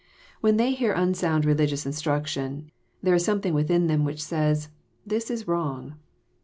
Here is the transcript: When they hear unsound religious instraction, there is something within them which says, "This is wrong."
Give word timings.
When 0.39 0.57
they 0.57 0.73
hear 0.73 0.93
unsound 0.93 1.45
religious 1.45 1.85
instraction, 1.85 2.71
there 3.03 3.13
is 3.13 3.23
something 3.23 3.53
within 3.53 3.85
them 3.85 4.03
which 4.03 4.23
says, 4.23 4.69
"This 5.05 5.29
is 5.29 5.47
wrong." 5.47 5.93